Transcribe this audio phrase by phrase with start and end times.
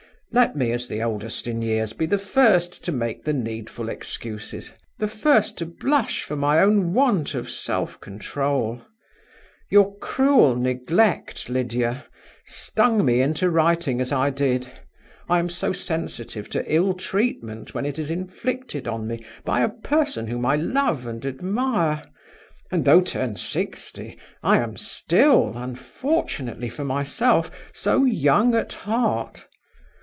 [0.33, 4.71] "Let me, as the oldest in years, be the first to make the needful excuses,
[4.97, 8.81] the first to blush for my own want of self control.
[9.69, 12.05] Your cruel neglect, Lydia,
[12.45, 14.71] stung me into writing as I did.
[15.27, 19.67] I am so sensitive to ill treatment, when it is inflicted on me by a
[19.67, 22.05] person whom I love and admire;
[22.71, 29.45] and, though turned sixty, I am still (unfortunately for myself) so young at heart.